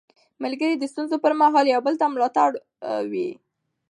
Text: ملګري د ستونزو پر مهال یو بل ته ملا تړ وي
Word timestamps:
ملګري 0.43 0.75
د 0.77 0.83
ستونزو 0.91 1.15
پر 1.23 1.33
مهال 1.41 1.65
یو 1.69 1.81
بل 1.87 1.93
ته 1.99 2.05
ملا 2.13 2.29
تړ 2.37 2.51
وي 3.11 3.29